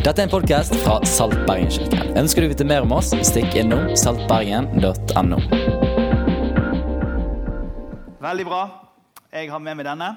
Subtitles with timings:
[0.00, 2.14] Dette er en podkast fra Salt Bergen-kirken.
[2.16, 5.36] Ønsker du å vite mer om oss, stikk innom saltbergen.no.
[8.24, 8.60] Veldig bra.
[9.28, 10.08] Jeg har med meg denne.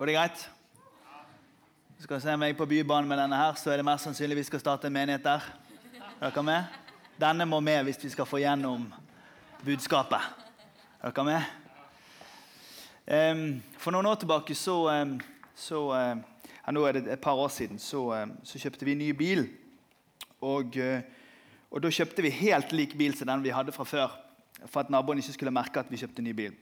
[0.00, 0.46] Går det greit?
[1.98, 4.46] Du skal se meg på Bybanen med denne her, så er det mest sannsynlig vi
[4.48, 5.44] skal starte en menighet der.
[6.16, 6.80] Er dere med?
[7.20, 8.88] Denne må med hvis vi skal få gjennom
[9.60, 10.24] budskapet.
[11.04, 11.42] Er dere med?
[13.76, 14.80] For noen år tilbake så,
[15.68, 16.24] så em,
[16.66, 18.02] ja, Nå er det et par år siden så,
[18.44, 19.46] så kjøpte vi ny bil.
[20.40, 21.02] Og, eh,
[21.70, 24.10] og da kjøpte vi helt lik bil som den vi hadde fra før.
[24.66, 26.54] For at naboen ikke skulle merke at vi kjøpte ny bil.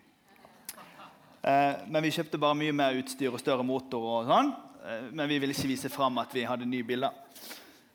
[1.43, 4.03] Eh, Men vi kjøpte bare mye mer utstyr og større motor.
[4.21, 4.53] og sånn.
[4.85, 7.01] Eh, Men vi ville ikke vise fram at vi hadde ny bil.
[7.01, 7.13] da.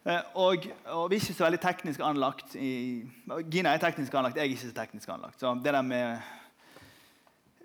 [0.05, 2.55] Eh, Og, og vi er ikke så veldig teknisk anlagt.
[2.55, 3.03] I,
[3.49, 5.39] Gina er teknisk anlagt, jeg er ikke så teknisk anlagt.
[5.39, 6.17] Så det der med,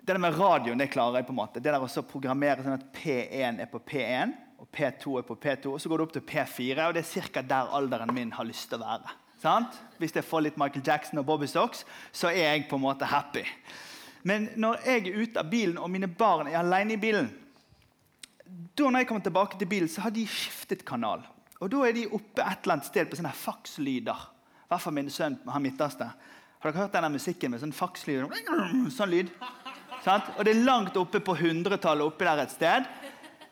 [0.09, 1.25] det der med radioen det klarer jeg.
[1.27, 1.61] på en måte.
[1.61, 5.73] Det der å programmere sånn at P1 er på P1 og P2 er på P2.
[5.73, 7.41] og Så går det opp til P4, og det er ca.
[7.41, 9.13] der alderen min har lyst til å være.
[9.39, 9.77] Sant?
[10.01, 13.05] Hvis jeg får litt Michael Jackson og Bobby Stocks, så er jeg på en måte
[13.05, 13.45] happy.
[14.23, 17.29] Men når jeg er ute av bilen, og mine barn er alene i bilen
[18.49, 21.21] da når jeg kommer tilbake til bilen, så har de skiftet kanal.
[21.61, 24.25] Og da er de oppe et eller annet sted på sånne fakslyder.
[24.65, 26.07] I hvert fall min sønn, han midterste.
[26.59, 28.25] Har dere hørt denne musikken med sånn fakslyd?
[28.91, 29.29] Sånn lyd.
[30.05, 30.31] Sant?
[30.37, 32.89] Og det er langt oppe på hundretallet oppe der et sted.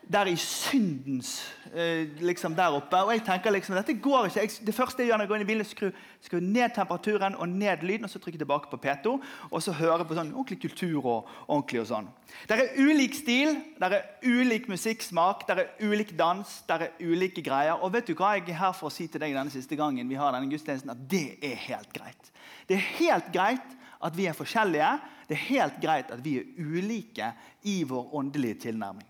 [0.08, 1.34] Der i syndens
[1.74, 2.96] eh, liksom der oppe.
[3.04, 4.46] Og jeg tenker liksom, dette går ikke.
[4.64, 5.90] Det første jeg gjør når jeg går inn i bilen, er skru,
[6.24, 9.12] skru ned temperaturen og ned lyden, og så trykke tilbake på P2.
[9.50, 12.08] Og så høre på sånn ordentlig kultur og ordentlig og sånn.
[12.48, 17.44] Der er ulik stil, der er ulik musikksmak, der er ulik dans, der er ulike
[17.44, 17.76] greier.
[17.76, 20.08] Og vet du hva jeg er her for å si til deg denne siste gangen
[20.08, 22.32] vi har denne gudstjenesten, at det er helt greit.
[22.64, 24.96] Det er helt greit at vi er forskjellige.
[25.28, 27.32] Det er helt greit at vi er ulike
[27.68, 29.06] i vår åndelige tilnærming.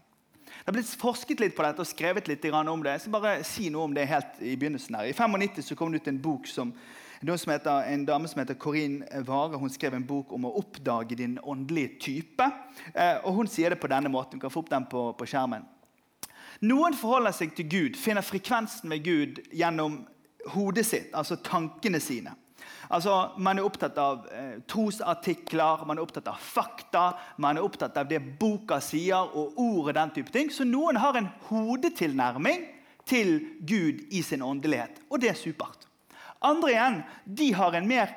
[0.49, 2.97] Det har blitt forsket litt på dette og skrevet litt om det.
[2.97, 5.07] Jeg skal bare si noe om det helt I begynnelsen her.
[5.07, 6.73] I 95 så kom det ut en bok som,
[7.23, 11.17] som heter, en dame som heter Corinne Vare Hun skrev en bok om å oppdage
[11.17, 12.51] din åndelige type.
[12.95, 14.39] Eh, og Hun sier det på denne måten.
[14.39, 15.65] Du kan få opp den på, på skjermen.
[16.67, 20.01] Noen forholder seg til Gud, finner frekvensen med Gud gjennom
[20.51, 22.33] hodet sitt, altså tankene sine.
[22.89, 27.05] Altså, Man er opptatt av eh, trosartikler, man er opptatt av fakta,
[27.39, 30.53] man er opptatt av det boka sier, og ordet, den type ting.
[30.53, 32.67] Så noen har en hodetilnærming
[33.09, 35.89] til Gud i sin åndelighet, og det er supert.
[36.45, 38.13] Andre igjen de har en mer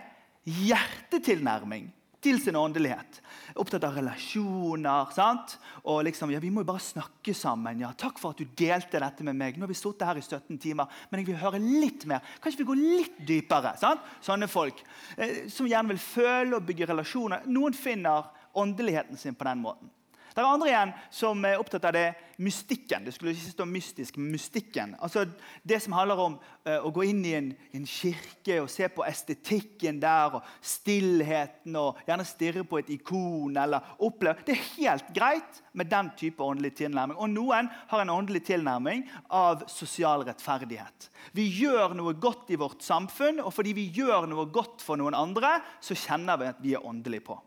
[0.46, 1.90] hjertetilnærming
[2.22, 3.20] til sin åndelighet.
[3.60, 5.12] Opptatt av relasjoner.
[5.14, 5.58] sant?
[5.84, 7.80] Og liksom, ja, Vi må jo bare snakke sammen.
[7.80, 10.22] ja, 'Takk for at du delte dette med meg.' 'Nå har vi sittet her i
[10.22, 14.02] 17 timer, men jeg vil høre litt mer.' 'Kanskje vi går litt dypere?' sant?
[14.22, 14.84] Sånne folk
[15.18, 17.46] eh, som gjerne vil føle og bygge relasjoner.
[17.48, 19.90] Noen finner åndeligheten sin på den måten.
[20.32, 22.08] Det er andre igjen som er opptatt av det
[22.42, 23.04] mystikken.
[23.06, 24.96] Det skulle ikke stå mystisk, mystikken.
[25.00, 25.26] Altså
[25.64, 29.06] Det som handler om eh, å gå inn i en, en kirke og se på
[29.06, 35.14] estetikken der, og stillheten, og gjerne stirre på et ikon eller oppleve Det er helt
[35.14, 37.20] greit med den type åndelig tilnærming.
[37.20, 41.12] Og noen har en åndelig tilnærming av sosial rettferdighet.
[41.38, 45.18] Vi gjør noe godt i vårt samfunn, og fordi vi gjør noe godt for noen
[45.18, 47.38] andre, så kjenner vi at vi er åndelige på.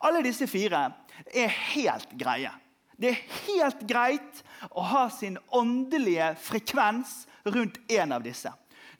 [0.00, 0.84] Alle disse fire
[1.32, 2.52] er helt greie.
[2.96, 8.52] Det er helt greit å ha sin åndelige frekvens rundt en av disse.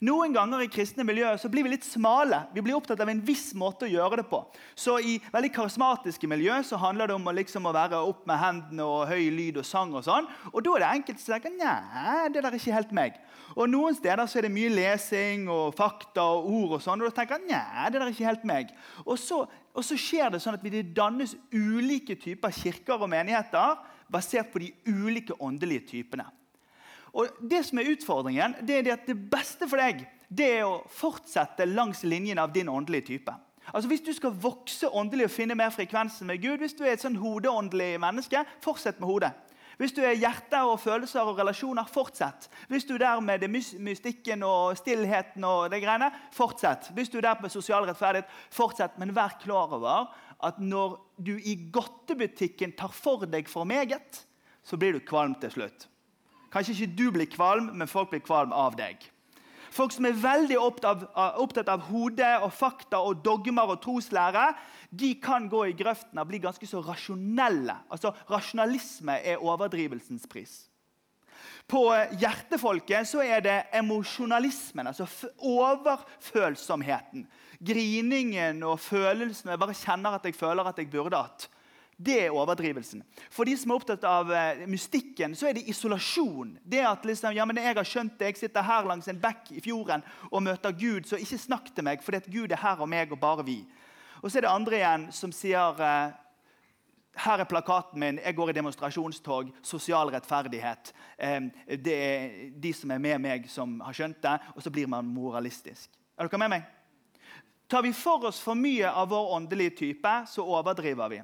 [0.03, 2.41] Noen ganger i kristne miljøer så blir vi litt smale.
[2.55, 4.41] Vi blir opptatt av en viss måte å gjøre det på.
[4.75, 8.41] Så I veldig karismatiske miljø så handler det om å, liksom å være opp med
[8.41, 9.93] hendene og høy lyd og sang.
[9.95, 10.27] og sånn.
[10.51, 13.17] Og Da er det enkelte som tenker nei, det der er ikke helt meg.
[13.55, 17.11] Og Noen steder så er det mye lesing og fakta og ord, og sånn, og
[17.11, 18.75] da tenker nei, det der er ikke helt meg.
[19.05, 23.77] Og så, og så skjer det sånn at det dannes ulike typer kirker og menigheter
[24.11, 26.27] basert på de ulike åndelige typene.
[27.13, 30.81] Og Det som er utfordringen, det er at det beste for deg det er å
[30.89, 33.33] fortsette langs linjen av din åndelige type.
[33.69, 36.95] Altså Hvis du skal vokse åndelig og finne mer frekvensen med Gud, hvis du er
[36.95, 39.31] et sånn hodeåndelig menneske, fortsett med hodet.
[39.77, 42.49] Hvis du er hjerte og følelser og relasjoner, fortsett.
[42.69, 46.91] Hvis du er der med det mystikken og stillheten, og det greiene, fortsett.
[46.93, 48.99] Hvis du er der med sosial rettferdighet, fortsett.
[49.01, 50.13] Men vær klar over
[50.43, 54.21] at når du i godtebutikken tar for deg for meget,
[54.63, 55.87] så blir du kvalm til slutt.
[56.53, 59.01] Kanskje ikke du blir kvalm, men folk blir kvalm av deg.
[59.73, 64.51] Folk som er veldig opptatt av, opptatt av hode og fakta og dogmer og troslære,
[64.93, 67.79] de kan gå i grøften og bli ganske så rasjonelle.
[67.89, 70.53] Altså, Rasjonalisme er overdrivelsens pris.
[71.65, 71.87] På
[72.19, 75.07] hjertefolket så er det emosjonalismen, altså
[75.39, 77.25] overfølsomheten.
[77.63, 79.55] Griningen og følelsene.
[79.55, 81.47] Jeg bare kjenner at jeg føler at jeg burde hatt.
[81.97, 83.03] Det er overdrivelsen.
[83.31, 86.55] For de som er opptatt av eh, mystikken, så er det isolasjon.
[86.63, 89.53] Det at liksom, ja, men jeg har skjønt det, jeg sitter her langs en bekk
[89.53, 92.89] i fjorden og møter Gud, så ikke snakk til meg, for Gud er her og
[92.89, 93.61] meg og bare vi.
[94.23, 96.19] Og så er det andre igjen som sier eh,
[97.23, 98.17] her er plakaten min.
[98.17, 99.51] Jeg går i demonstrasjonstog.
[99.61, 100.93] Sosial rettferdighet.
[101.77, 104.31] Det er de som er med meg, som har skjønt det.
[104.55, 105.91] Og så blir man moralistisk.
[106.17, 106.65] Er dere med meg?
[107.69, 111.21] Tar vi for oss for mye av vår åndelige type, så overdriver vi.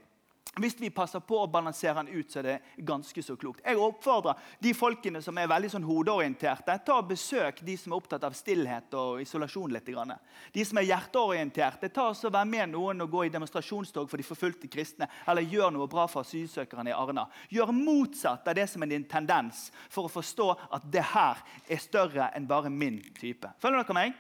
[0.60, 3.62] Hvis vi passer på å balansere den ut, så er det ganske så klokt.
[3.66, 8.00] Jeg oppfordrer de folkene som er veldig sånn hodeorienterte, ta og besøk de som er
[8.00, 9.72] opptatt av stillhet og isolasjon.
[9.72, 9.90] litt.
[10.54, 14.28] De som er hjerteorienterte, ta og vær med noen og gå i demonstrasjonstog for de
[14.28, 15.10] forfulgte kristne.
[15.28, 17.28] Eller gjør noe bra for asylsøkerne i Arna.
[17.50, 21.82] Gjør motsatt av det som er din tendens, for å forstå at det her er
[21.82, 23.50] større enn bare min type.
[23.60, 24.18] Følger dere meg?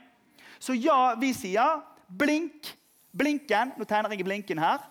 [0.60, 2.76] Så ja, vi sier blink.
[3.12, 3.74] Blinken.
[3.78, 4.84] Nå tegner jeg i blinken her.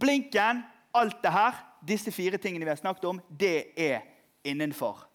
[0.00, 0.62] Blinken,
[0.94, 1.58] alt det her,
[1.88, 4.00] disse fire tingene vi har snakket om, det er
[4.44, 5.08] innenfor.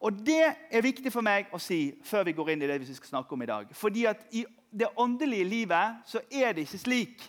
[0.00, 2.94] Og Det er viktig for meg å si før vi går inn i det vi
[2.94, 3.70] skal snakke om i dag.
[3.72, 7.24] Fordi at I det åndelige livet så er det ikke slik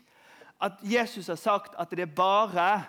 [0.61, 2.83] at Jesus har sagt at det er bare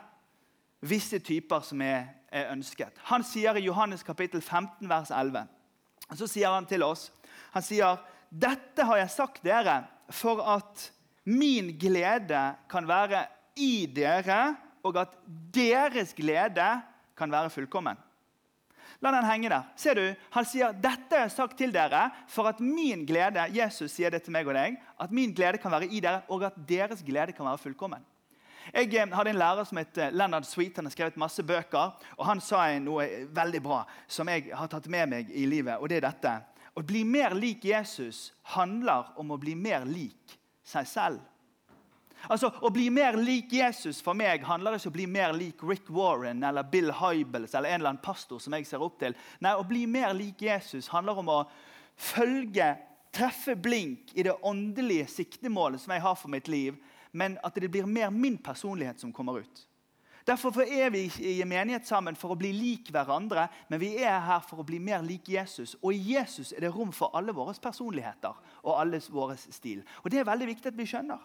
[0.80, 2.98] visse typer som er, er ønsket.
[3.12, 5.46] Han sier i Johannes kapittel 15, vers 11,
[6.16, 7.10] så sier han til oss
[7.54, 9.80] han sier dette har jeg sagt dere
[10.12, 10.88] for at
[11.28, 13.24] min glede kan være
[13.58, 14.56] i dere,
[14.86, 15.16] og at
[15.54, 16.68] deres glede
[17.18, 17.98] kan være fullkommen.
[19.02, 19.66] La den henge der.
[19.78, 20.04] Ser du?
[20.34, 24.24] Han sier dette har jeg sagt til dere for at min glede Jesus sier det
[24.24, 27.34] til meg og deg, at min glede kan være i dere, og at deres glede
[27.36, 28.02] kan være fullkommen.
[28.74, 30.76] Jeg eh, hadde en lærer som het eh, Leonard Sweet.
[30.76, 31.94] Han har skrevet masse bøker.
[32.16, 35.78] og Han sa noe veldig bra som jeg har tatt med meg i livet.
[35.78, 36.34] og det er dette.
[36.74, 41.22] Å bli mer lik Jesus handler om å bli mer lik seg selv.
[42.26, 45.62] Altså, Å bli mer lik Jesus for meg handler ikke om å bli mer lik
[45.62, 49.14] Rick Warren eller Bill Hybels eller en eller annen pastor som jeg ser opp til.
[49.44, 51.40] Nei, Å bli mer lik Jesus handler om å
[51.94, 52.74] følge,
[53.14, 56.76] treffe blink i det åndelige siktemålet som jeg har for mitt liv,
[57.16, 59.64] men at det blir mer min personlighet som kommer ut.
[60.28, 64.42] Derfor er vi i menighet sammen for å bli lik hverandre, men vi er her
[64.44, 65.72] for å bli mer lik Jesus.
[65.80, 69.80] Og i Jesus er det rom for alle våre personligheter og alles vår stil.
[70.04, 71.22] Og Det er veldig viktig at vi skjønner.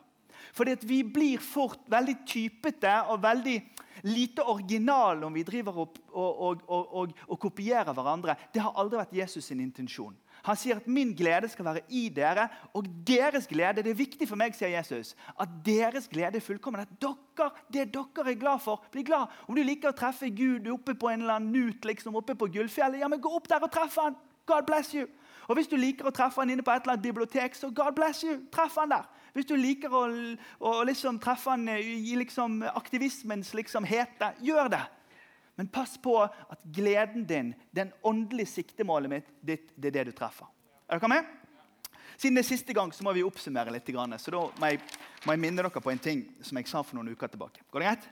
[0.54, 3.62] Fordi vi blir fort veldig typete og veldig
[4.04, 8.36] lite originale om vi driver og, og, og, og, kopierer hverandre.
[8.54, 10.16] Det har aldri vært Jesus' sin intensjon.
[10.44, 14.28] Han sier at 'min glede skal være i dere', og deres glede Det er viktig
[14.28, 16.81] for meg, sier Jesus, at deres glede er fullkommen.
[16.81, 19.28] At dere, det dere er glad for, blir glad.
[19.48, 22.48] Om du liker å treffe Gud oppe på en eller annen nut liksom oppe på
[22.48, 24.16] Gullfjellet, ja, men gå opp der og treff han.
[24.45, 25.07] God bless you.
[25.48, 27.95] Og Hvis du liker å treffe han inne på et eller annet bibliotek, så God
[27.95, 28.42] bless you.
[28.51, 29.07] Treff han der.
[29.33, 30.03] Hvis du liker å,
[30.62, 34.83] å liksom treffe han i liksom aktivismens liksom hete, gjør det.
[35.57, 40.18] Men pass på at gleden din, den åndelige siktemålet mitt, ditt, det er det du
[40.18, 40.50] treffer.
[40.89, 41.31] Er dere med?
[42.18, 43.89] Siden det er siste gang, så må vi oppsummere litt.
[44.21, 44.81] Så da må jeg,
[45.25, 47.65] må jeg minne dere på en ting som jeg sa for noen uker tilbake.
[47.74, 48.06] Går det greit?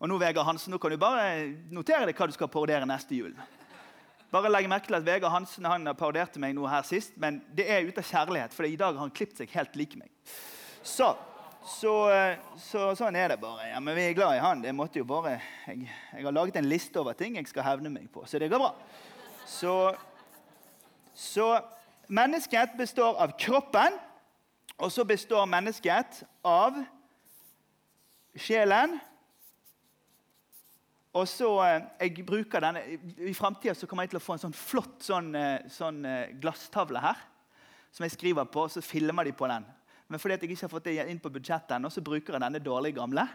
[0.00, 1.24] Og nå, Vegard Hansen, nå kan du bare
[1.72, 3.34] notere deg hva du skal pordere neste jul.
[4.30, 7.66] Bare legg merke til at Vegard Hansen han parodierte meg noe her sist, men det
[7.66, 10.12] er ut av kjærlighet, for i dag har han klippet seg helt lik meg.
[10.86, 11.10] Så
[11.66, 11.92] så,
[12.56, 13.66] så, sånn er det bare.
[13.68, 14.62] Ja, men vi er glad i han.
[14.64, 15.36] Det måtte jo bare,
[15.66, 15.82] jeg,
[16.14, 18.62] jeg, har laget en liste over ting jeg skal hevne meg på, så det går
[18.62, 18.70] bra.
[19.48, 19.74] Så,
[21.14, 21.50] så
[22.08, 23.98] mennesket består av kroppen,
[24.80, 26.80] og så består mennesket av
[28.40, 28.96] sjelen.
[31.18, 32.84] Og så, eh, jeg bruker denne,
[33.18, 37.02] I framtida kommer jeg til å få en sånn flott sånn, eh, sånn eh, glasstavle
[37.02, 37.16] her.
[37.90, 39.66] Som jeg skriver på, og så filmer de på den.
[40.08, 42.62] Men fordi jeg ikke har fått det inn på budsjettet ennå, så bruker jeg denne
[42.62, 43.26] dårlige gamle.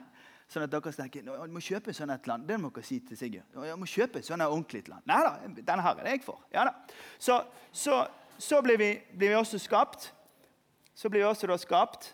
[0.47, 2.45] Sånn at dere tenker du må kjøpe sånn et land.
[2.47, 3.47] Det må dere si til Sigurd.
[3.65, 5.03] Jeg må kjøpe sånn et ordentlig land.
[5.09, 6.41] Nei da, denne her er det jeg får.
[6.53, 6.73] Ja da.
[7.17, 7.39] Så,
[7.73, 8.01] så,
[8.37, 10.11] så blir, vi, blir, vi, også skapt.
[10.95, 12.11] Så blir vi også da skapt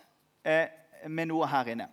[0.48, 0.72] eh,
[1.06, 1.90] med noe her inne.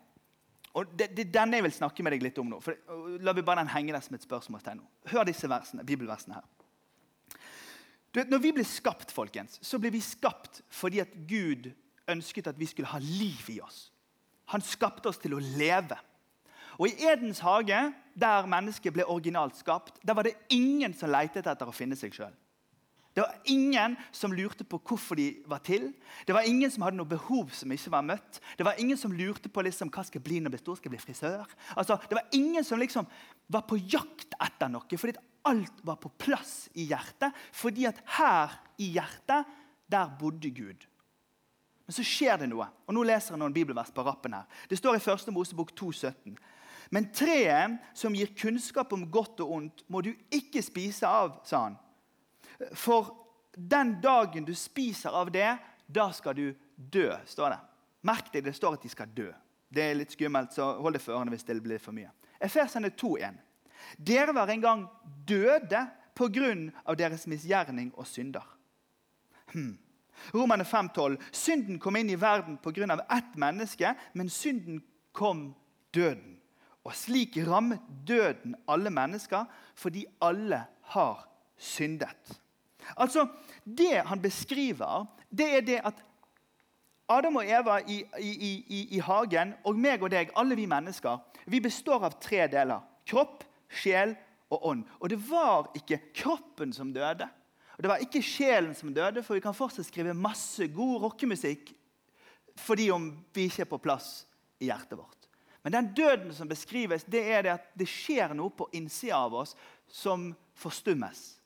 [0.80, 2.62] Og Det er denne jeg vil snakke med deg litt om nå.
[2.64, 2.78] For,
[3.20, 4.82] la vi bare den henge der som et spørsmålstegn.
[5.12, 6.48] Hør disse versene, bibelversene her.
[8.10, 11.70] Du vet, når vi blir skapt, folkens, så blir vi skapt fordi at Gud
[12.10, 13.90] ønsket at vi skulle ha liv i oss.
[14.50, 15.98] Han skapte oss til å leve.
[16.80, 17.78] Og I Edens hage,
[18.18, 22.16] der mennesket ble originalt skapt, der var det ingen som leitet etter å finne seg
[22.16, 22.34] sjøl.
[23.20, 25.90] Det var ingen som lurte på hvorfor de var til.
[26.24, 28.38] Det var ingen som hadde noe behov som ikke var møtt.
[28.56, 30.78] Det var ingen som lurte på liksom, hva skal bli når jeg blir.
[30.80, 31.50] Skal bli frisør?
[31.76, 33.10] Altså, det var ingen som liksom
[33.52, 35.18] var på jakt etter noe, fordi
[35.52, 37.36] alt var på plass i hjertet.
[37.52, 39.52] Fordi at her i hjertet,
[39.92, 40.88] der bodde Gud.
[41.90, 42.70] Men så skjer det noe.
[42.88, 44.38] Og Nå leser jeg noen bibelvers på rappen.
[44.40, 44.48] her.
[44.72, 45.28] Det står i 1.
[45.36, 46.40] Mosebok 2,17.
[46.90, 51.66] Men treet som gir kunnskap om godt og ondt, må du ikke spise av, sa
[51.68, 51.80] han.
[52.74, 53.12] For
[53.56, 57.60] den dagen du spiser av det, da skal du dø, står det.
[58.08, 59.30] Merk deg, det står at de skal dø.
[59.70, 62.12] Det er litt skummelt, så hold det for ørene hvis det blir for mye.
[62.42, 63.38] Efesene 2,1.
[63.98, 64.86] Dere var en gang
[65.28, 65.86] døde
[66.16, 66.96] pga.
[66.96, 68.46] deres misgjerning og synder.
[69.54, 69.78] Hmm.
[70.34, 71.18] Romerne 5,12.
[71.32, 73.00] Synden kom inn i verden pga.
[73.10, 75.56] ett menneske, men synden kom
[75.92, 76.40] døden.
[76.84, 82.40] Og slik rammet døden alle mennesker fordi alle har syndet.
[82.98, 83.28] Altså,
[83.64, 86.06] Det han beskriver, det er det at
[87.10, 91.18] Adam og Eva i, i, i, i, hagen og meg og deg, alle vi mennesker,
[91.50, 92.84] vi består av tre deler.
[93.10, 94.14] Kropp, sjel
[94.50, 94.84] og ånd.
[95.00, 97.26] Og det var ikke kroppen som døde.
[97.78, 101.76] Og det var ikke sjelen som døde, for vi kan fortsatt skrive masse god rockemusikk
[102.60, 104.26] fordi om vi ikke er på plass
[104.60, 105.30] i hjertet vårt.
[105.64, 109.38] Men den døden som beskrives, det er det at det skjer noe på innsida av
[109.46, 109.56] oss
[109.88, 111.39] som forstummes.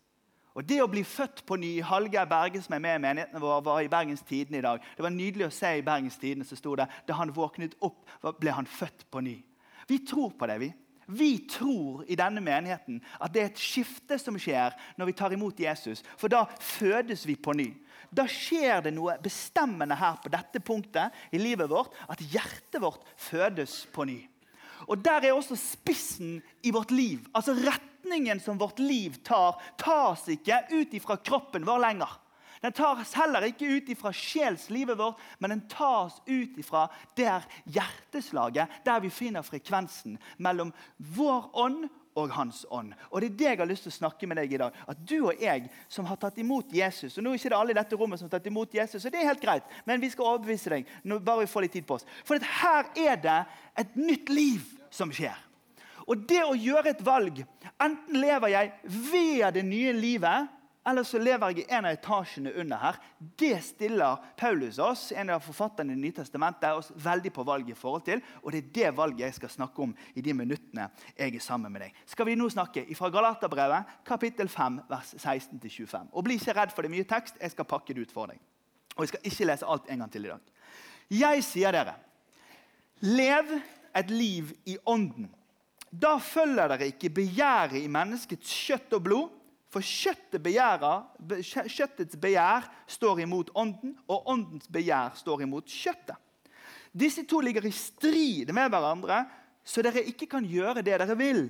[0.53, 3.63] Og Det å bli født på ny Hallgeir Berge, som er med i menigheten vår,
[3.65, 4.83] var i Bergens Tidende i dag.
[4.97, 8.05] Det var nydelig å se i Bergens Tidende så sto det da han våknet opp,
[8.37, 9.39] ble han født på ny.
[9.89, 10.69] Vi tror på det, vi.
[11.07, 15.33] Vi tror i denne menigheten at det er et skifte som skjer når vi tar
[15.35, 16.03] imot Jesus.
[16.19, 17.71] For da fødes vi på ny.
[18.13, 21.91] Da skjer det noe bestemmende her på dette punktet i livet vårt.
[22.07, 24.21] At hjertet vårt fødes på ny.
[24.87, 27.25] Og Der er også spissen i vårt liv.
[27.33, 27.55] Altså
[28.03, 32.09] Retningen som vårt liv tar, tas ikke ut ifra kroppen vår lenger.
[32.61, 38.67] Den tas heller ikke ut ifra sjelslivet vårt, men den tas ut ifra der hjerteslaget,
[38.85, 42.91] der vi finner frekvensen mellom vår ånd og hans ånd.
[43.11, 44.75] Og Det er det jeg har lyst til å snakke med deg i dag.
[44.87, 47.75] At du og jeg som har tatt imot Jesus og Nå er ikke det alle
[47.75, 50.11] i dette rommet som har tatt imot Jesus, og det er helt greit, men vi
[50.11, 50.91] skal overbevise deg.
[51.23, 52.07] bare vi får litt tid på oss.
[52.23, 53.39] For her er det
[53.79, 55.39] et nytt liv som skjer.
[56.07, 57.43] Og det å gjøre et valg
[57.81, 60.51] Enten lever jeg ved det nye livet
[60.87, 62.97] eller så lever jeg i en av etasjene under her.
[63.39, 67.77] Det stiller Paulus oss en av forfatterne i Nye Testamentet, oss veldig på valg i
[67.77, 68.23] forhold til.
[68.41, 71.71] Og det er det valget jeg skal snakke om i de minuttene jeg er sammen
[71.71, 72.01] med deg.
[72.09, 76.09] Skal vi nå snakke fra Galaterbrevet, kapittel 5, vers 16-25.
[76.11, 77.39] Og Bli ikke redd for det mye tekst.
[77.39, 78.41] Jeg skal pakke det ut for deg.
[78.97, 80.51] Og jeg skal ikke lese alt en gang til i dag.
[81.13, 81.95] Jeg sier dere,
[83.07, 83.55] lev
[83.95, 85.31] et liv i ånden.
[85.93, 89.29] Da følger dere ikke begjæret i menneskets kjøtt og blod
[89.73, 90.41] for kjøttets
[92.21, 96.17] begjær står imot ånden, og åndens begjær står imot kjøttet.
[96.93, 99.23] Disse to ligger i strid med hverandre,
[99.65, 101.49] så dere ikke kan gjøre det dere vil.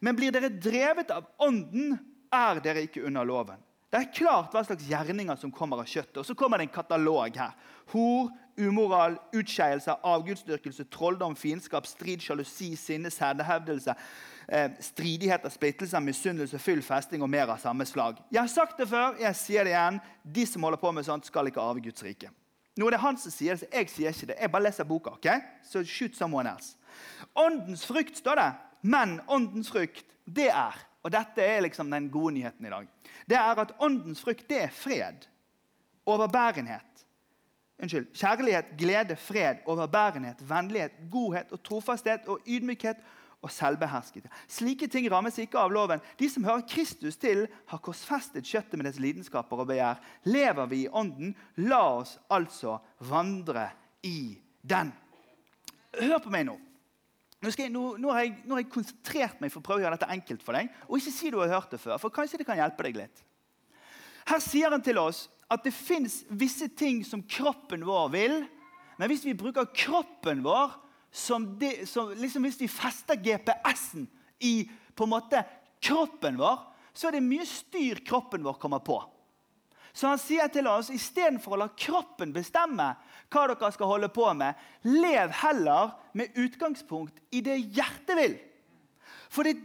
[0.00, 1.98] Men blir dere drevet av ånden,
[2.32, 3.60] er dere ikke under loven.
[3.92, 6.18] Det er klart hva slags gjerninger som kommer av kjøttet.
[6.20, 7.52] Og så kommer det en katalog her.
[7.92, 13.94] Hor, umoral, utskeielse, avgudsdyrkelse, trolldom, fiendskap, strid, sjalusi, sinne, sædehevdelse
[14.48, 18.20] eh, stridigheter, splittelser, misunnelse, fyll, festing og mer av samme slag.
[18.32, 20.00] Jeg har sagt det før, jeg sier det igjen.
[20.22, 22.30] De som holder på med sånt, skal ikke arve Guds rike.
[22.76, 24.40] Nå er det han som sier det, så jeg sier ikke det.
[24.42, 25.14] Jeg bare leser boka.
[25.16, 25.28] ok?
[25.64, 26.76] Så shoot someone else.
[27.34, 28.50] Åndens frukt, står det.
[28.82, 32.86] Men åndens frukt, det er Og dette er liksom den gode nyheten i dag.
[33.30, 35.28] Det er at åndens frukt, det er fred.
[36.06, 36.95] Overbærenhet.
[37.82, 38.08] Unnskyld.
[38.16, 43.02] Kjærlighet, glede, fred, overbærenhet, vennlighet, godhet og trofasthet og ydmykhet
[43.44, 44.30] og selvbeherskede.
[44.48, 46.00] Slike ting rammes ikke av loven.
[46.18, 50.00] De som hører Kristus til, har korsfestet kjøttet med dets lidenskaper og begjær.
[50.24, 51.34] Lever vi i Ånden,
[51.68, 52.78] la oss altså
[53.10, 53.68] vandre
[54.06, 54.94] i den.
[56.00, 56.56] Hør på meg nå.
[57.44, 59.84] Nå, jeg, nå, nå, har jeg, nå, har jeg, konsentrert meg for å prøve å
[59.84, 60.72] gjøre dette enkelt for deg.
[60.88, 63.24] Og ikke si du har hørt det før, for kanskje det kan hjelpe deg litt.
[64.26, 68.36] Her sier han til oss at det fins visse ting som kroppen vår vil.
[68.98, 70.74] Men hvis vi bruker kroppen vår
[71.16, 74.08] som, de, som liksom Hvis vi fester GPS-en
[74.44, 75.42] i på en måte
[75.80, 76.58] kroppen vår,
[76.96, 78.98] så er det mye styr kroppen vår kommer på.
[79.96, 82.90] Så han sier til oss istedenfor å la kroppen bestemme
[83.32, 88.36] hva dere skal holde på med, lev heller med utgangspunkt i det hjertet vil.
[89.32, 89.56] For det,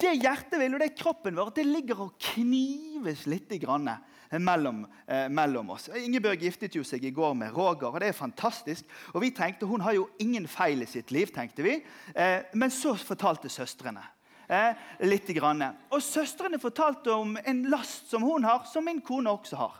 [0.00, 3.48] det hjertet vil, og det kroppen vår, det ligger og knives litt.
[3.62, 3.88] Grann
[4.36, 5.88] mellom, eh, mellom, oss.
[5.88, 8.84] Ingebjørg giftet jo seg i går med Roger, og det er fantastisk.
[9.14, 11.82] Og vi tenkte, Hun har jo ingen feil i sitt liv, tenkte vi.
[12.14, 14.02] Eh, men så fortalte søstrene.
[14.48, 15.62] Eh, litt grann.
[15.92, 19.74] Og Søstrene fortalte om en last som hun har, som min kone også har.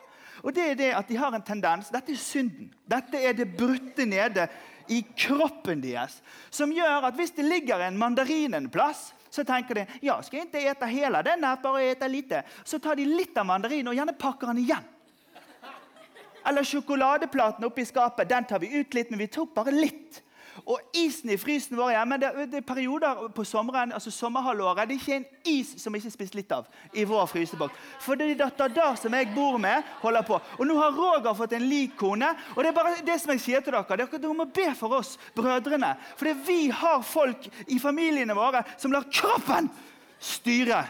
[0.44, 2.68] Og det er det at De har en tendens Dette er synden.
[2.86, 4.46] Dette er det brutte nede
[4.88, 6.20] i kroppen deres.
[6.50, 10.40] Som gjør at hvis det ligger en mandarin en plass, så tenker de ja, skal
[10.40, 12.42] jeg ikke ete hele den, bare ete lite.
[12.64, 14.86] Så tar de litt av mandarinen og gjerne pakker den igjen.
[16.48, 18.28] Eller sjokoladeplaten oppi skapet.
[18.28, 20.22] Den tar vi ut litt, men vi tok bare litt.
[20.66, 24.96] Og isen i frysen vår hjemme det, det er perioder på sommeren, altså sommerhalvåret det
[24.96, 27.74] er ikke en is som ikke er spist litt av i vår fryseboks.
[28.04, 30.40] For det er datter som jeg bor med, holder på.
[30.58, 32.30] Og nå har Roger fått en lik kone.
[32.56, 33.98] Og det er bare det som jeg sier til dere.
[33.98, 35.94] Dere, dere må be for oss brødrene.
[36.18, 39.70] For vi har folk i familiene våre som lar kroppen
[40.18, 40.82] styre.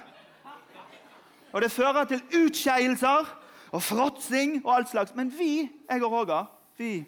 [1.52, 3.34] Og det fører til utskeielser
[3.72, 5.14] og fråtsing og alt slags.
[5.16, 6.48] Men vi, jeg og Roger,
[6.78, 7.04] vi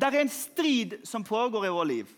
[0.00, 2.12] Det er en strid som pågår i vår liv.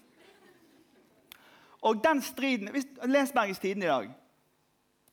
[1.82, 2.70] Og den striden
[3.10, 4.12] Les Bergens Tidende i dag.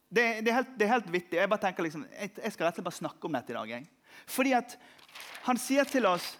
[0.09, 1.37] Det, det, er helt, det, er helt, vittig.
[1.37, 3.57] Jeg bare tenker liksom, jeg, jeg skal rett og slett bare snakke om dette i
[3.57, 3.71] dag.
[3.73, 3.87] Jeg.
[4.29, 4.75] Fordi at
[5.47, 6.31] han sier til oss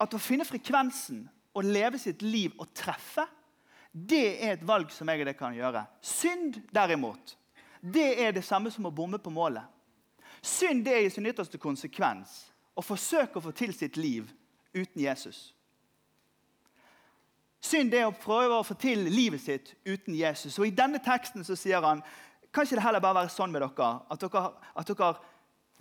[0.00, 3.26] at å finne frekvensen å leve sitt liv og treffe,
[3.92, 5.84] det er et valg som jeg og det kan gjøre.
[6.04, 7.36] Synd, derimot,
[7.80, 9.64] det er det samme som å bomme på målet.
[10.44, 14.32] Synd det er i sin ytterste konsekvens å forsøke å få til sitt liv
[14.74, 15.54] uten Jesus.
[17.64, 20.58] Synd er å prøve å få til livet sitt uten Jesus.
[20.60, 22.02] Og I denne teksten så sier han
[22.54, 24.42] kan ikke det heller bare være sånn med dere at dere,
[24.78, 25.14] at dere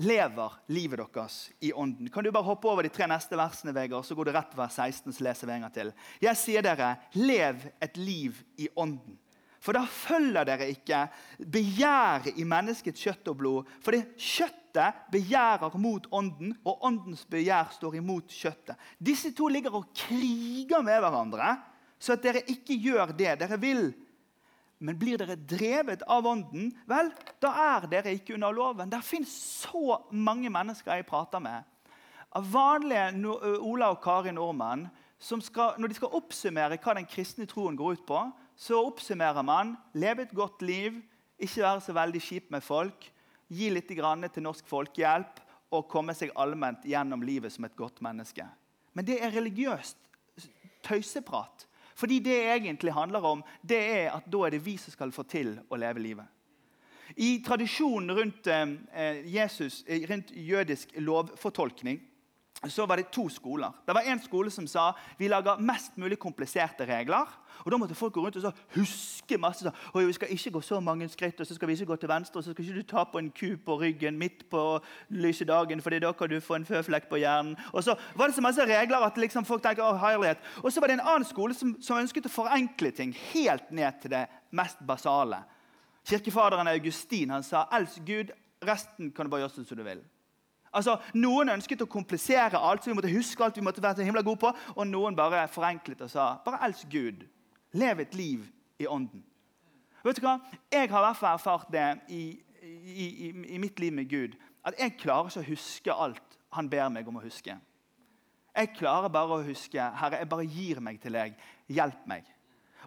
[0.01, 2.09] lever livet deres i ånden.
[2.09, 4.57] Kan du bare hoppe over de tre neste versene, Vegard, så går du rett til
[4.57, 5.13] vers 16.
[5.13, 5.91] så leser vi en gang til.
[6.23, 9.19] Jeg sier dere, lev et liv i ånden.
[9.63, 11.05] For da følger dere ikke
[11.53, 13.69] begjæret i menneskets kjøtt og blod.
[13.83, 14.17] For det
[14.73, 18.75] kjøttet begjærer mot ånden, og åndens begjær står imot kjøttet.
[18.99, 21.57] Disse to ligger og kriger med hverandre,
[21.99, 23.93] så at dere ikke gjør det dere vil.
[24.79, 28.89] Men blir dere drevet av ånden, vel, da er dere ikke under loven.
[28.89, 29.31] Det fins
[29.63, 31.63] så mange mennesker jeg prater med,
[32.33, 33.13] av vanlige
[33.61, 34.89] Ola og Kari nordmenn,
[35.21, 38.19] som skal, når de skal oppsummere hva den kristne troen går ut på,
[38.57, 40.97] så oppsummerer man leve et godt liv,
[41.39, 43.12] ikke være så veldig kjip med folk,
[43.53, 45.41] gi litt til Norsk Folkehjelp
[45.74, 48.45] og komme seg allment gjennom livet som et godt menneske.
[48.93, 49.98] Men det er religiøst
[50.83, 51.67] tøyseprat.
[51.95, 55.25] Fordi det egentlig handler om, det er at da er det vi som skal få
[55.30, 56.25] til å leve livet.
[57.15, 62.01] I tradisjonen rundt, eh, Jesus, eh, rundt jødisk lovfortolkning
[62.69, 63.71] så var det to skoler.
[63.88, 67.28] Det var En skole som sa vi lager mest mulig kompliserte regler.
[67.65, 69.63] Og Da måtte folk gå rundt og huske masse.
[69.63, 72.10] Så, vi skal ikke gå så mange skritt, og så skal vi ikke gå til
[72.10, 75.45] venstre, og så skal ikke du ta på en ku på ryggen midt på lyse
[75.45, 77.56] dagen, for da kan du få en føflekk på hjernen.
[77.73, 80.38] Og så var det så masse regler at liksom folk tenker, å, herlighet.
[80.63, 84.02] Og så var det en annen skole som, som ønsket å forenkle ting helt ned
[84.02, 85.43] til det mest basale.
[86.10, 88.32] Kirkefaderen Augustin han sa 'elsk Gud,
[88.63, 90.04] resten kan du bare gjøre som du vil'.
[90.73, 94.07] Altså, Noen ønsket å komplisere alt, så vi måtte huske alt vi måtte være så
[94.07, 94.53] himla gode på.
[94.75, 97.27] Og noen bare forenklet og sa bare elsk Gud.
[97.77, 98.47] Lev et liv
[98.81, 99.23] i ånden.
[100.03, 100.39] Vet du hva?
[100.71, 102.23] Jeg har i hvert fall erfart det i,
[102.62, 104.36] i, i, i mitt liv med Gud.
[104.65, 107.55] At jeg klarer ikke å huske alt han ber meg om å huske.
[108.53, 111.38] Jeg klarer bare å huske Herre, jeg bare gir meg til deg.
[111.73, 112.27] Hjelp meg.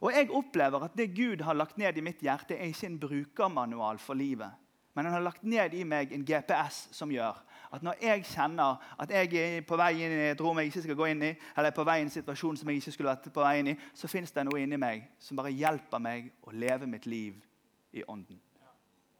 [0.05, 3.01] Og jeg opplever at det Gud har lagt ned i mitt hjerte, er ikke en
[3.01, 4.53] brukermanual for livet.
[4.94, 7.40] Men han har lagt ned i meg en GPS som gjør
[7.77, 10.85] at når jeg kjenner at jeg er på vei inn i et rom jeg ikke
[10.87, 13.12] skal gå inn i, eller på vei inn i en situasjon som jeg ikke skulle
[13.12, 16.31] vært på vei inn i, så fins det noe inni meg som bare hjelper meg
[16.47, 17.39] å leve mitt liv
[17.97, 18.41] i ånden.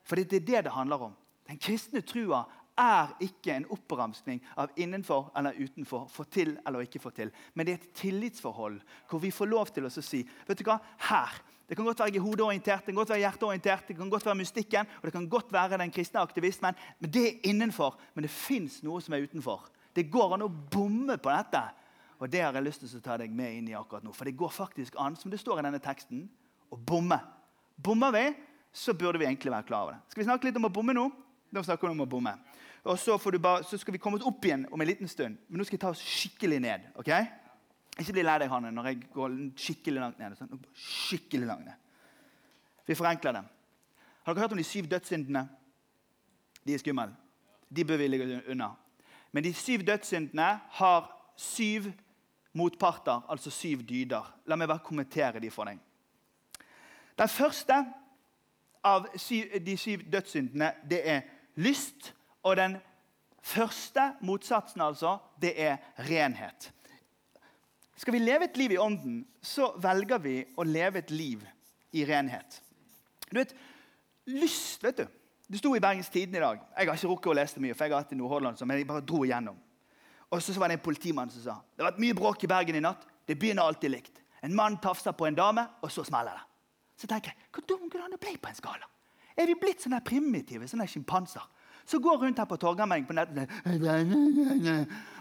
[0.07, 1.17] For det er det det handler om.
[1.47, 2.45] Den kristne trua
[2.77, 7.33] er ikke en oppramskning av innenfor eller utenfor, få til eller ikke få til.
[7.55, 10.79] Men det er et tillitsforhold hvor vi får lov til å si vet du hva,
[11.09, 14.27] her det kan godt være er hodeorientert, det kan godt være hjerteorientert, det kan godt
[14.27, 16.75] være mystikken og det kan godt være den kristne aktivismen.
[17.01, 17.99] Men det er innenfor.
[18.15, 19.67] Men det fins noe som er utenfor.
[19.97, 21.63] Det går an å bomme på dette.
[22.23, 24.13] Og det har jeg lyst til å ta deg med inn i akkurat nå.
[24.15, 26.29] For det går faktisk an, som det står i denne teksten,
[26.71, 27.19] å bomme.
[27.77, 28.25] Bommer vi,
[28.73, 30.13] så burde vi egentlig være klar over det.
[30.13, 31.09] Skal vi snakke litt om å bomme nå?
[31.53, 32.33] Nå snakker vi om å bomme.
[32.87, 35.41] Og så, bare, så, skal vi komme oss opp igjen om en liten stund.
[35.49, 36.87] Men nå skal jeg ta oss skikkelig ned.
[36.95, 37.11] ok?
[37.97, 40.37] Ikke bli lei deg, Hanne, når jeg går skikkelig langt ned.
[40.37, 40.65] Sånn.
[40.77, 41.77] Skikkelig langt ned.
[42.87, 43.45] Vi forenkler det.
[44.27, 45.47] Har dere hørt om de syv dødssyndene?
[46.67, 47.13] De er skumle.
[47.71, 48.73] De bør vi ligge unna.
[49.33, 51.93] Men de syv dødssyndene har syv
[52.57, 54.29] motparter, altså syv dyder.
[54.47, 55.81] La meg bare kommentere de for deg.
[57.17, 57.81] Den første
[58.85, 59.09] av
[59.67, 61.21] de syv dødssyndene det er
[61.57, 62.13] lyst.
[62.43, 62.77] Og den
[63.43, 65.77] første motsatsen altså, det er
[66.09, 66.73] renhet.
[67.97, 71.45] Skal vi leve et liv i ånden, så velger vi å leve et liv
[71.97, 72.61] i renhet.
[73.31, 73.55] Du vet,
[74.27, 75.07] Lyst, vet du.
[75.47, 76.63] Det sto i Bergens Tidende i dag.
[76.75, 78.81] Jeg har ikke rukket å lese det mye, for jeg har hatt i Nordhordland, men
[78.81, 79.59] jeg bare dro igjennom.
[80.35, 82.81] Og så var det en politimann som sa det har vært mye bråk i Bergen
[82.81, 83.05] i natt.
[83.27, 84.19] Det begynner alltid likt.
[84.43, 86.43] En mann tafser på en dame, og så smeller det.
[86.99, 88.91] Så tenker jeg, Hvor dum kunne han bli på en skala?
[89.37, 91.45] Er vi blitt sånne primitive, sånne sjimpanser?
[91.87, 93.53] Så går rundt her på Torgallmenn på nettet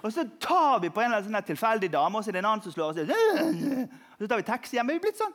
[0.04, 2.42] Og så tar vi på en eller annen sånn tilfeldig dame, og så er det
[2.42, 3.02] en annen som slår oss.
[4.16, 4.90] Og så tar vi taxi hjem.
[4.90, 5.34] Er vi blitt sånn?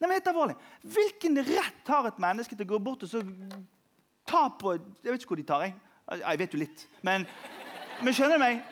[0.00, 0.56] Nei, men helt alvorlig.
[0.96, 3.20] Hvilken rett har et menneske til å gå bort og så
[4.30, 5.64] ta på Jeg vet ikke hvor de tar.
[5.66, 6.84] Jeg, jeg vet jo litt.
[7.04, 7.26] Men,
[8.00, 8.62] men skjønner du meg?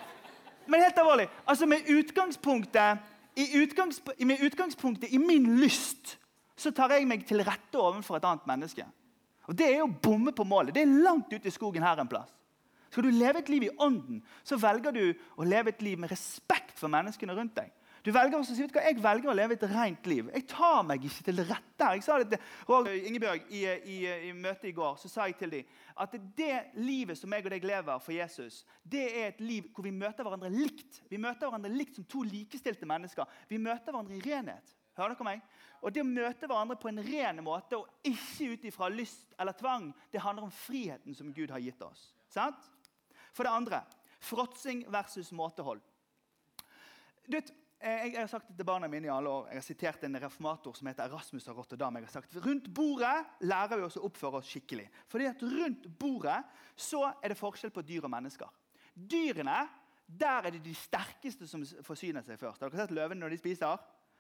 [0.69, 1.29] Men helt alvorlig.
[1.45, 3.05] Altså Med utgangspunktet
[3.39, 6.17] i, utgangspunktet, med utgangspunktet i min lyst
[6.59, 8.87] så tar jeg meg til rette overfor et annet menneske.
[9.49, 10.75] Og Det er å bomme på målet.
[10.77, 12.35] Det er langt ute i skogen her en plass.
[12.89, 15.03] Skal du leve et liv i ånden, så velger du
[15.37, 17.73] å leve et liv med respekt for menneskene rundt deg.
[18.05, 20.29] Du velger også å si, vet du hva, Jeg velger å leve et rent liv.
[20.33, 21.89] Jeg tar meg ikke til rette.
[21.97, 23.97] Jeg sa det til Roger Ingebjørg i, i,
[24.29, 24.97] i møtet i går.
[25.03, 28.63] så sa jeg til dem at det livet som jeg og deg lever for Jesus,
[28.87, 31.03] det er et liv hvor vi møter hverandre likt.
[31.11, 33.27] Vi møter hverandre likt som to likestilte mennesker.
[33.51, 34.78] Vi møter hverandre i renhet.
[34.99, 35.45] Hører dere meg?
[35.79, 39.55] Og Det å møte hverandre på en ren måte og ikke ut ifra lyst eller
[39.55, 42.11] tvang, det handler om friheten som Gud har gitt oss.
[42.29, 42.67] Sant?
[43.33, 43.85] For det andre
[44.19, 45.81] fråtsing versus måtehold.
[47.29, 49.51] Du vet, jeg, har sagt det til barna mine i alle år.
[49.53, 51.99] Jeg har sitert en reformator som heter Erasmus av Rotterdam.
[52.01, 54.89] Jeg har sagt, Rundt bordet lærer vi oss å oppføre oss skikkelig.
[55.07, 56.41] Fordi at rundt bordet
[56.75, 58.51] så er det forskjell på dyr og mennesker.
[58.99, 59.61] Dyrene
[60.09, 62.65] der er det de sterkeste som forsyner seg først.
[62.65, 63.79] Har dere sett løvene når de spiser?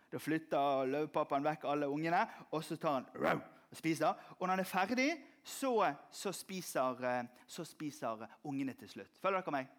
[0.08, 4.14] Da flytter løvpappaen vekk alle ungene, og så tar han og spiser.
[4.38, 5.10] Og når han er ferdig,
[5.44, 9.20] så, så, spiser, eh, så spiser ungene til slutt.
[9.20, 9.74] Følger dere meg?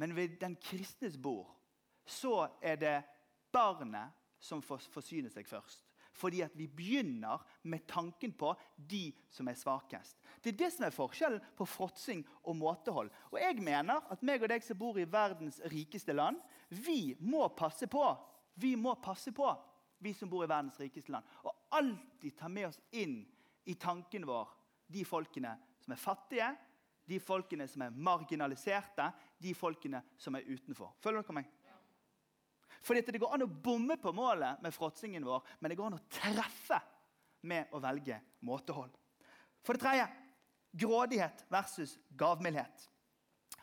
[0.00, 1.50] Men ved den kristnes bord
[2.08, 2.96] så er det
[3.52, 5.84] barnet som forsyner seg først.
[6.12, 10.18] Fordi at vi begynner med tanken på de som er svakest.
[10.44, 13.08] Det er det som er forskjellen på fråtsing og måtehold.
[13.30, 16.36] Og jeg mener at meg og deg som bor i verdens rikeste land,
[16.68, 18.04] vi må passe på
[18.54, 19.48] vi må passe på,
[20.02, 23.20] vi som bor i verdens rikeste land, og alltid ta med oss inn
[23.64, 24.50] i tanken vår
[24.92, 26.48] de folkene som er fattige,
[27.08, 29.08] de folkene som er marginaliserte,
[29.42, 30.92] de folkene som er utenfor.
[31.02, 31.50] Følger dere meg?
[32.82, 36.00] Fordi Det går an å bomme på målet med fråtsingen vår, men det går an
[36.00, 36.80] å treffe
[37.46, 38.90] med å velge måtehold.
[39.62, 40.08] For det tredje
[40.72, 42.88] grådighet versus gavmildhet.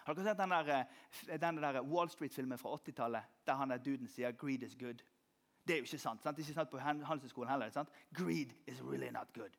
[0.06, 0.86] Har dere sett den der,
[1.30, 5.04] eh, den der Wall Street-filmen fra 80-tallet der han der duden sier 'greed is good'?
[5.68, 6.24] Det er jo ikke sant.
[6.24, 6.38] sant?
[6.38, 7.70] Det er ikke sant på Handelshøyskolen heller.
[7.70, 7.90] sant?
[8.14, 9.52] Greed is really not good.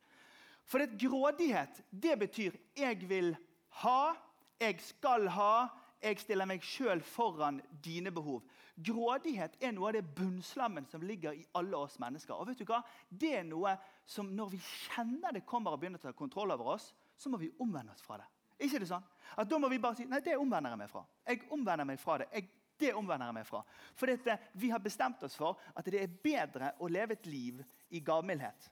[0.64, 3.36] For det grådighet det betyr 'jeg vil
[3.68, 4.14] ha',
[4.60, 5.68] 'jeg skal ha',
[6.02, 8.42] 'jeg stiller meg sjøl foran dine behov'.
[8.86, 12.34] Grådighet er noe av det bunnslammen som ligger i alle oss mennesker.
[12.34, 12.82] Og vet du hva?
[13.10, 13.76] Det er noe
[14.06, 17.36] som Når vi kjenner det kommer og begynner å ta kontroll over oss, så må
[17.36, 18.26] vi omvende oss fra det.
[18.60, 19.04] Ikke det sånn?
[19.36, 21.04] At Da må vi bare si nei, det omvender jeg meg fra.
[21.26, 22.28] Jeg omvender meg fra det.
[22.34, 22.48] Jeg,
[22.80, 23.62] det omvender jeg meg fra.
[23.96, 27.62] For dette, vi har bestemt oss for at det er bedre å leve et liv
[27.90, 28.68] i gavmildhet.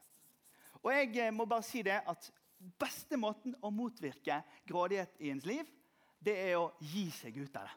[0.83, 2.31] Og jeg eh, må bare si det at
[2.79, 5.69] beste måten å motvirke grådighet i ens liv,
[6.19, 7.77] det er å gi seg ut av det.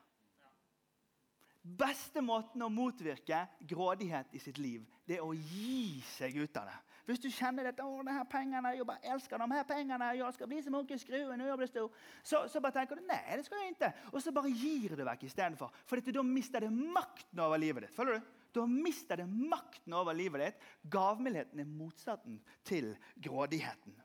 [1.61, 6.71] Beste måten å motvirke grådighet i sitt liv, det er å gi seg ut av
[6.71, 6.79] det.
[7.05, 10.35] Hvis du kjenner dette, å, de her pengene, jeg bare elsker de her pengene, jeg
[10.35, 13.21] skal bli som onkel Skrue når jeg blir stor, så, så, bare tenker du nei,
[13.39, 13.91] det skal jeg ikke.
[14.11, 15.73] Og så bare gir du vekk istedenfor.
[15.89, 17.95] For dette, da mister det makten over livet ditt.
[17.95, 18.29] Følger du?
[18.51, 20.65] Da mister det makten over livet ditt.
[20.91, 23.95] Gavmildheten er motsatten til grådigheten.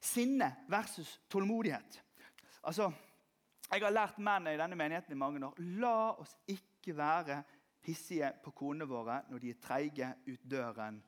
[0.00, 2.02] Sinne versus tålmodighet.
[2.62, 2.92] Altså,
[3.70, 5.58] Jeg har lært mennene i denne menigheten i mange år.
[5.78, 7.36] La oss ikke være
[7.86, 10.98] hissige på konene våre når de er treige ut døren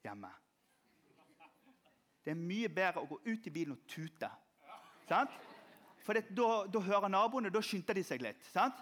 [0.00, 0.30] hjemme.
[2.30, 4.28] Det er mye bedre å gå ut i bilen og tute.
[5.08, 5.32] Sant?
[6.06, 8.44] For det, da, da, hører naboene, da skynder de seg litt.
[8.52, 8.76] Sant?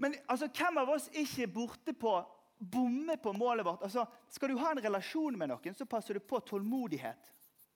[0.00, 2.14] Men altså, hvem av oss ikke borte på
[2.56, 3.84] bomme på målet vårt?
[3.84, 7.28] Altså, skal du ha en relasjon med noen, så passer du på tålmodighet.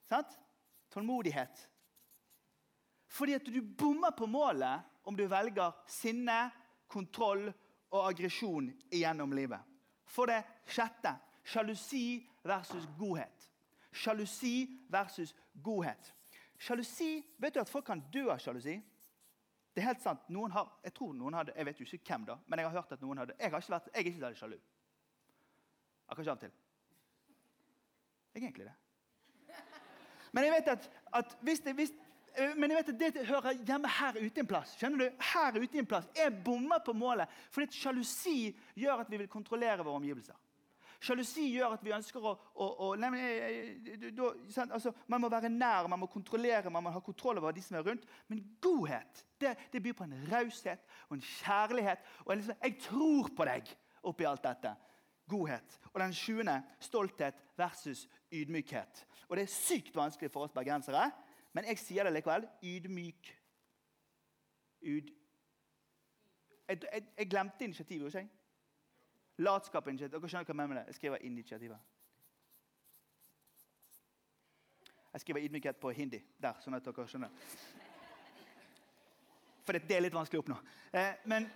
[0.09, 0.41] Sant?
[0.97, 1.67] Tålmodighet.
[3.13, 6.47] Fordi at du bommer på målet om du velger sinne,
[6.89, 7.45] kontroll
[7.93, 9.61] og aggresjon gjennom livet.
[10.09, 13.42] For det sjette sjalusi versus godhet
[13.93, 16.15] sjalusi versus godhet.
[16.59, 18.77] Sjalusi, Vet du at folk kan dø av sjalusi?
[19.73, 20.29] Det er helt sant.
[20.29, 22.77] Noen har, jeg tror noen hadde, jeg vet jo ikke hvem da, men jeg har
[22.77, 23.37] hørt at noen hadde.
[23.39, 24.57] Jeg har ikke vært, jeg er ikke særlig sjalu.
[26.13, 26.53] Akkurat av og til.
[28.33, 28.77] Jeg er egentlig det.
[30.33, 30.89] Men jeg vet at,
[31.21, 31.93] at hvis, det, hvis
[32.37, 34.77] eh, men jeg vet at det hører hjemme her ute en plass.
[34.81, 35.25] Skjønner du?
[35.33, 36.09] Her ute en plass.
[36.17, 37.33] Jeg bommer på målet.
[37.53, 38.37] Fordi sjalusi
[38.77, 40.37] gjør at vi vil kontrollere våre omgivelser.
[41.03, 43.11] Sjalusi gjør at vi ønsker å, å, å nei,
[44.15, 44.29] da,
[44.69, 47.79] altså, Man må være nær, man må kontrollere, man må ha kontroll over de som
[47.79, 48.05] er rundt.
[48.31, 52.05] Men godhet det, det byr på en raushet og en kjærlighet.
[52.25, 54.77] Og en liksom, 'Jeg tror på deg' oppi alt dette.
[55.29, 55.81] godhet.
[55.93, 59.07] Og den sjuende stolthet versus ydmykhet.
[59.29, 61.11] Og det er sykt vanskelig for oss bergensere,
[61.53, 62.47] men jeg sier det likevel.
[62.63, 63.31] Ydmyk.
[64.83, 65.13] Yd...
[66.69, 68.29] Jeg, jeg, jeg glemte initiativet, ikke jeg?
[69.43, 70.15] Latskap og initiativ.
[70.15, 70.87] Dere skjønner hva jeg mener med det.
[70.93, 71.79] Jeg skriver initiativet.
[75.13, 76.23] Jeg skriver ydmykhet på hindi.
[76.41, 77.33] Der, sånn at dere skjønner.
[79.63, 80.59] For det er litt vanskelig å oppnå.
[80.93, 81.51] Eh, men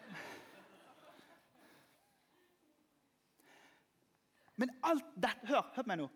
[4.56, 6.06] Men alt dette Hør, hør på meg nå.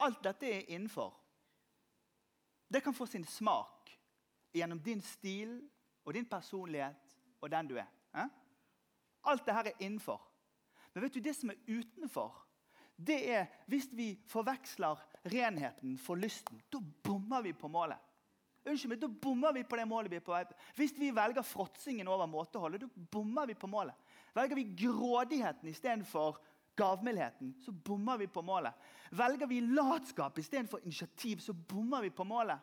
[0.00, 1.12] Alt dette er innenfor.
[2.72, 3.90] Det kan få sin smak
[4.54, 5.58] gjennom din stil
[6.04, 7.88] og din personlighet og den du er.
[8.14, 8.28] Eh?
[9.30, 10.20] Alt dette er innenfor.
[10.94, 12.36] Men vet du, det som er utenfor,
[12.96, 15.00] det er hvis vi forveksler
[15.32, 16.60] renheten for lysten.
[16.72, 17.98] Da bommer vi på målet.
[18.66, 20.56] Unnskyld meg, Da bommer vi på det målet vi er på vei på.
[20.76, 23.96] Hvis vi velger fråtsingen over måteholdet, da bommer vi på målet.
[24.36, 26.36] Velger vi grådigheten istedenfor
[26.76, 28.76] gavmildheten, så bommer vi på målet.
[29.10, 32.60] Velger vi latskap istedenfor initiativ, så bommer vi på målet.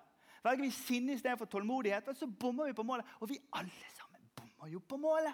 [0.47, 3.05] Velger vi sinne istedenfor tålmodighet, så bommer vi på målet.
[3.19, 5.33] Og vi alle sammen bommer jo på målet.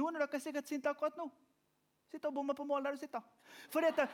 [0.00, 1.28] Noen av dere er sikkert sinte akkurat nå.
[2.10, 3.22] Sitter og bommer på målet der du sitter.
[3.72, 4.06] For dette,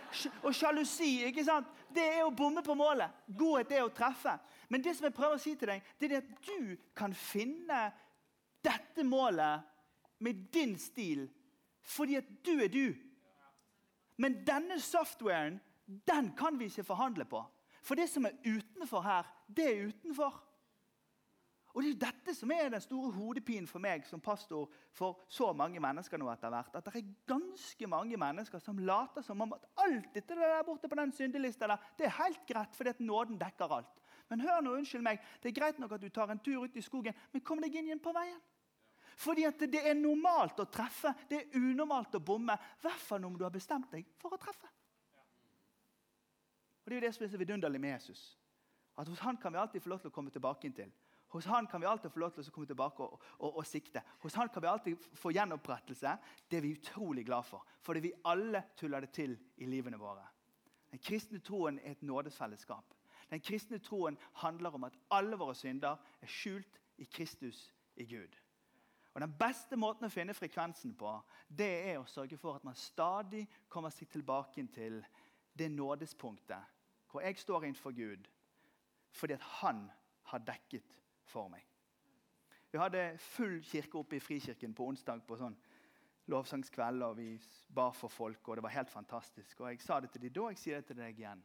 [0.43, 1.69] og sjalusi ikke sant?
[1.95, 3.13] det er å bomme på målet.
[3.39, 4.35] Godhet er å treffe.
[4.69, 7.81] Men det som jeg prøver å si til deg, det er at du kan finne
[8.65, 9.69] dette målet
[10.21, 11.29] med din stil
[11.91, 12.93] fordi at du er du.
[14.21, 15.57] Men denne softwaren
[16.07, 17.41] den kan vi ikke forhandle på.
[17.83, 20.39] For det som er utenfor her, det er utenfor.
[21.71, 25.21] Og Det er jo dette som er den store hodepinen for meg som pastor for
[25.31, 26.75] så mange mennesker nå etter hvert.
[26.75, 30.91] At det er ganske mange mennesker som later som om at alt dette der borte
[30.91, 34.03] på den syndelista der, det er helt greit fordi at nåden dekker alt.
[34.31, 36.77] Men hør nå, unnskyld meg, det er greit nok at du tar en tur ut
[36.77, 38.39] i skogen, men kom deg inn igjen på veien.
[39.21, 42.55] Fordi at det er normalt å treffe, det er unormalt å bomme.
[42.55, 44.71] I hvert fall om du har bestemt deg for å treffe.
[46.81, 48.40] Og Det er jo det som er så vidunderlig med Jesus.
[49.01, 50.91] At Hos han kan vi alltid få lov til å komme tilbake inn til.
[51.31, 54.03] Hos han kan vi alltid få lov til å komme tilbake og, og, og, sikte.
[54.21, 56.17] Hos han kan vi alltid få gjenopprettelse.
[56.51, 57.65] Det er vi utrolig glad for.
[57.87, 60.27] Fordi vi alle tuller det til i livene våre.
[60.91, 62.97] Den kristne troen er et nådesfellesskap.
[63.31, 68.35] Den kristne troen handler om at alle våre synder er skjult i Kristus, i Gud.
[69.15, 71.15] Og Den beste måten å finne frekvensen på,
[71.49, 75.01] det er å sørge for at man stadig kommer seg tilbake til
[75.55, 76.77] det nådespunktet
[77.11, 78.29] hvor jeg står innenfor Gud
[79.13, 79.85] fordi at han
[80.31, 80.97] har dekket
[81.31, 81.65] for meg.
[82.71, 85.57] Vi hadde full kirke oppe i Frikirken på onsdag på sånn
[86.31, 87.03] lovsangskveld.
[87.03, 87.31] og Vi
[87.75, 89.61] bar for folk, og det var helt fantastisk.
[89.61, 91.43] Og Jeg sa det til dem da, og jeg sier det til deg igjen.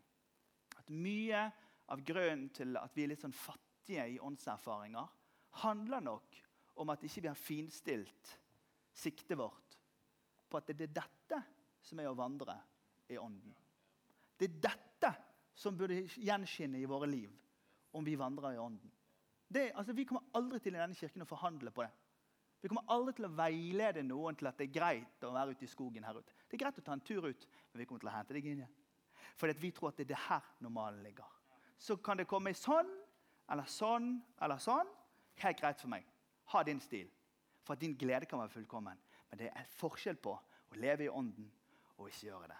[0.78, 1.46] At Mye
[1.90, 5.08] av grunnen til at vi er litt sånn fattige i åndserfaringer,
[5.66, 6.42] handler nok
[6.82, 8.34] om at ikke vi har finstilt
[8.96, 9.78] siktet vårt
[10.50, 11.40] på at det er dette
[11.86, 12.56] som er å vandre
[13.12, 13.54] i ånden.
[14.38, 15.12] Det er dette
[15.56, 17.32] som burde gjenskinne i våre liv
[17.96, 18.92] om vi vandrer i ånden.
[19.48, 21.92] Det, altså, vi kommer aldri til i denne kirken å forhandle på det.
[22.62, 25.68] Vi kommer aldri til å veilede noen til at det er greit å være ute
[25.68, 26.34] i skogen her ute.
[26.50, 28.48] Det er greit å ta en tur ut, men vi kommer til å hente deg
[28.50, 28.76] inn igjen.
[29.36, 31.30] Fordi vi tror at det er det her normalen ligger.
[31.78, 32.90] Så kan det komme sånn
[33.52, 34.90] eller sånn eller sånn.
[35.44, 36.08] Helt greit for meg.
[36.56, 37.10] Ha din stil.
[37.66, 38.98] For at din glede kan være fullkommen.
[39.30, 41.52] Men det er forskjell på å leve i ånden
[41.98, 42.60] og ikke gjøre det.